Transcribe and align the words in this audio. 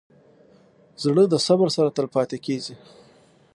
زړه 1.03 1.23
د 1.29 1.35
صبر 1.47 1.67
سره 1.77 1.89
تل 1.95 2.07
پاتې 2.15 2.37
کېږي. 2.45 2.75